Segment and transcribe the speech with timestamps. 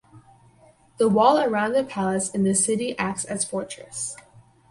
[0.97, 4.17] The wall around the palace and the city acts as fortress.